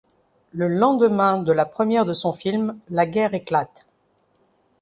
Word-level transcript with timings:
Le 0.51 0.67
lendemain 0.67 1.37
de 1.43 1.51
la 1.53 1.63
première 1.67 2.05
de 2.05 2.15
son 2.15 2.33
film, 2.33 2.75
la 2.89 3.05
guerre 3.05 3.35
éclate. 3.35 3.85